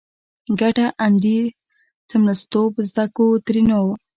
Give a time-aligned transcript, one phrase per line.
[0.59, 1.39] کټه اندي
[2.09, 3.81] څملستوب زده کو؛ ترينو